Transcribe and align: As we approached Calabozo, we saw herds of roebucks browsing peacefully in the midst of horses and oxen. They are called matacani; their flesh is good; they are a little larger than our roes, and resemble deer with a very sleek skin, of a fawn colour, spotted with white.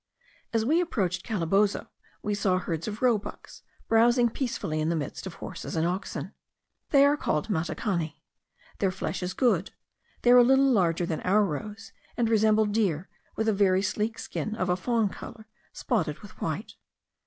As 0.51 0.65
we 0.65 0.81
approached 0.81 1.23
Calabozo, 1.23 1.85
we 2.23 2.33
saw 2.33 2.57
herds 2.57 2.87
of 2.87 3.03
roebucks 3.03 3.61
browsing 3.87 4.31
peacefully 4.31 4.79
in 4.79 4.89
the 4.89 4.95
midst 4.95 5.27
of 5.27 5.35
horses 5.35 5.75
and 5.75 5.85
oxen. 5.85 6.33
They 6.89 7.05
are 7.05 7.15
called 7.15 7.49
matacani; 7.49 8.23
their 8.79 8.89
flesh 8.89 9.21
is 9.21 9.35
good; 9.35 9.73
they 10.23 10.31
are 10.31 10.37
a 10.39 10.43
little 10.43 10.65
larger 10.71 11.05
than 11.05 11.21
our 11.21 11.43
roes, 11.45 11.91
and 12.17 12.29
resemble 12.29 12.65
deer 12.65 13.09
with 13.35 13.47
a 13.47 13.53
very 13.53 13.83
sleek 13.83 14.17
skin, 14.17 14.55
of 14.55 14.69
a 14.69 14.75
fawn 14.75 15.07
colour, 15.09 15.45
spotted 15.71 16.17
with 16.21 16.31
white. 16.41 16.73